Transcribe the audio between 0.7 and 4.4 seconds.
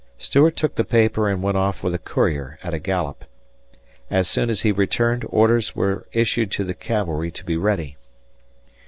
the paper and went off with a courier at a gallop. As